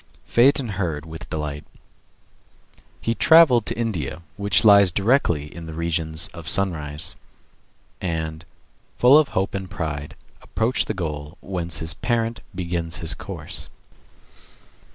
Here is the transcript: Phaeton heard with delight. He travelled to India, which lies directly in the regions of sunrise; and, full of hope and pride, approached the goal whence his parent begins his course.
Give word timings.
Phaeton 0.25 0.69
heard 0.69 1.05
with 1.05 1.29
delight. 1.29 1.63
He 2.99 3.13
travelled 3.13 3.67
to 3.67 3.77
India, 3.77 4.23
which 4.35 4.65
lies 4.65 4.89
directly 4.89 5.53
in 5.55 5.67
the 5.67 5.75
regions 5.75 6.27
of 6.29 6.47
sunrise; 6.47 7.15
and, 8.01 8.43
full 8.97 9.15
of 9.19 9.27
hope 9.37 9.53
and 9.53 9.69
pride, 9.69 10.15
approached 10.41 10.87
the 10.87 10.95
goal 10.95 11.37
whence 11.39 11.77
his 11.77 11.93
parent 11.93 12.41
begins 12.55 12.95
his 12.97 13.13
course. 13.13 13.69